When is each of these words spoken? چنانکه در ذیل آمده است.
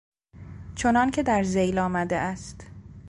چنانکه 0.75 1.23
در 1.23 1.43
ذیل 1.43 1.79
آمده 1.79 2.15
است. 2.15 2.65